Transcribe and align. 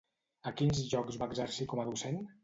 A 0.51 0.53
quins 0.61 0.79
llocs 0.93 1.19
va 1.23 1.27
exercir 1.33 1.67
com 1.75 1.83
a 1.83 1.85
docent? 1.91 2.19